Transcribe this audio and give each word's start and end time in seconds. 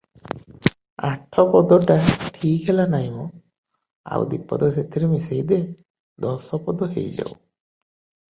"ଆଠ 1.09 1.43
ପଦଟା 1.55 1.97
ଠିକ୍ 2.37 2.63
ହେଲା 2.69 2.85
ନାହିଁ 2.93 3.11
ମା, 3.17 3.25
ଆଉ 4.17 4.25
ଦିପଦ 4.33 4.71
ସେଥିରେ 4.79 5.11
ମିଶାଇ 5.13 5.45
ଦେ- 5.53 5.61
ଦଶପଦ 6.27 6.91
ହେଇଯାଉ। 6.97 7.31